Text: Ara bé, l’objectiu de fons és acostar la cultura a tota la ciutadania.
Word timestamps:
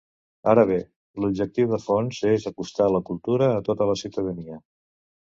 Ara 0.51 0.61
bé, 0.69 0.77
l’objectiu 1.25 1.67
de 1.73 1.79
fons 1.83 2.21
és 2.29 2.47
acostar 2.51 2.87
la 2.93 3.01
cultura 3.09 3.49
a 3.57 3.61
tota 3.69 3.87
la 3.91 3.97
ciutadania. 4.03 4.57